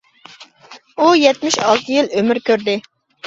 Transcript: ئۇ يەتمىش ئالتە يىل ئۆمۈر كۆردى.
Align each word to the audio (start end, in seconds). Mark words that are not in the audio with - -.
ئۇ 1.03 1.09
يەتمىش 1.23 1.57
ئالتە 1.65 1.93
يىل 1.97 2.09
ئۆمۈر 2.17 2.41
كۆردى. 2.49 2.77